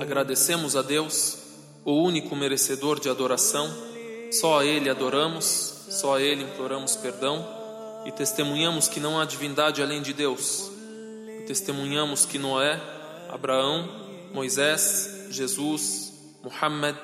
[0.00, 1.38] Agradecemos a Deus,
[1.84, 3.68] o único merecedor de adoração,
[4.30, 5.44] só a Ele adoramos,
[5.88, 7.44] só a Ele imploramos perdão
[8.04, 10.70] e testemunhamos que não há divindade além de Deus.
[11.40, 12.80] E testemunhamos que Noé,
[13.30, 13.88] Abraão,
[14.32, 16.12] Moisés, Jesus,
[16.42, 16.96] Muhammad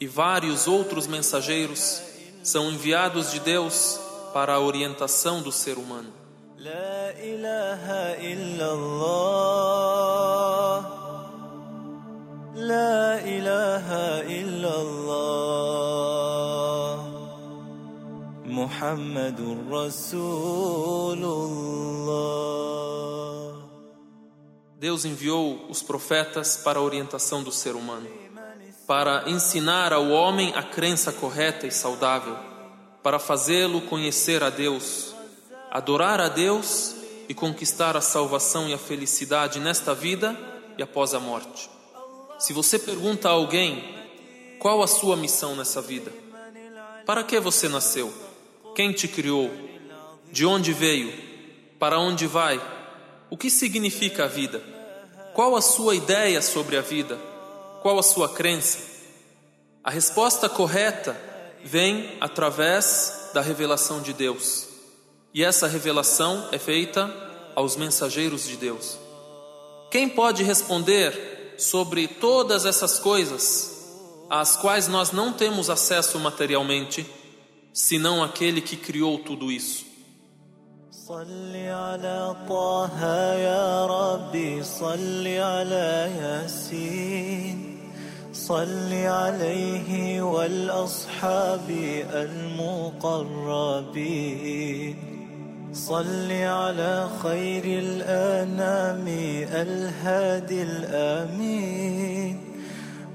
[0.00, 2.00] e vários outros mensageiros
[2.42, 3.98] são enviados de Deus
[4.32, 6.12] para a orientação do ser humano.
[6.58, 9.25] La ilaha illallah.
[14.27, 15.61] إلا الله
[18.45, 22.51] محمد رسول الله
[24.79, 28.07] Deus enviou os profetas para a orientação do ser humano,
[28.87, 32.35] para ensinar ao homem a crença correta e saudável,
[33.03, 35.13] para fazê-lo conhecer a Deus,
[35.69, 36.95] adorar a Deus
[37.29, 40.35] e conquistar a salvação e a felicidade nesta vida
[40.77, 41.69] e após a morte.
[42.38, 43.94] Se você pergunta a alguém
[44.58, 46.12] qual a sua missão nessa vida,
[47.06, 48.12] para que você nasceu?
[48.74, 49.50] Quem te criou?
[50.30, 51.12] De onde veio?
[51.78, 52.60] Para onde vai?
[53.30, 54.62] O que significa a vida?
[55.32, 57.18] Qual a sua ideia sobre a vida?
[57.80, 58.78] Qual a sua crença?
[59.82, 61.16] A resposta correta
[61.64, 64.66] vem através da revelação de Deus.
[65.32, 67.12] E essa revelação é feita
[67.54, 68.98] aos mensageiros de Deus.
[69.90, 73.71] Quem pode responder sobre todas essas coisas
[74.29, 77.05] às quais nós não temos acesso materialmente,
[77.73, 79.91] senão aquele que criou tudo isso?
[81.11, 87.77] صل على طه يا ربي صل على ياسين
[88.33, 91.69] صل عليه والأصحاب
[93.91, 95.14] المقربين
[95.75, 99.07] صل على خير الأنام
[99.51, 102.51] الهادي الآمين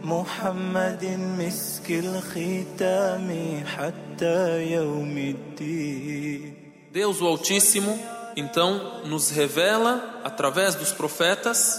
[0.02, 1.04] محمد
[1.38, 3.28] مسك الختام
[3.66, 6.56] حتى يوم الدين
[6.92, 7.98] Deus o Altíssimo,
[8.34, 11.78] então, nos revela, através dos profetas,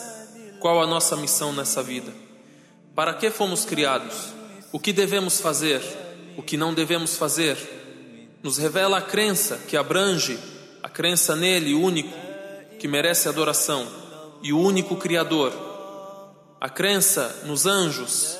[0.59, 2.13] qual a nossa missão nessa vida.
[2.93, 4.33] Para que fomos criados?
[4.71, 5.81] O que devemos fazer?
[6.37, 7.57] O que não devemos fazer?
[8.43, 10.37] Nos revela a crença que abrange
[10.81, 12.17] a crença nele, único,
[12.79, 13.87] que merece adoração,
[14.41, 15.51] e o único Criador.
[16.59, 18.37] A crença nos anjos,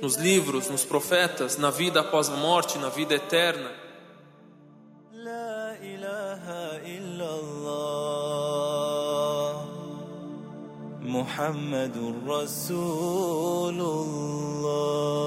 [0.00, 3.70] nos livros, nos profetas, na vida após a morte, na vida eterna.
[5.12, 6.44] لا إله
[6.96, 8.50] إلا الله
[11.02, 11.96] محمد
[12.26, 15.20] رسول الله